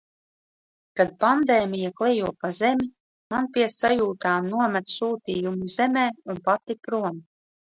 Kad 0.99 1.11
pandēmija 1.23 1.91
klejo 2.01 2.31
pa 2.45 2.51
zemi, 2.61 2.89
man 3.35 3.51
pie 3.59 3.67
sajūtām 3.75 4.49
nomet 4.55 4.91
sūtījumu 4.95 5.71
zemē 5.77 6.09
un 6.33 6.43
pati 6.49 6.79
prom. 6.89 7.23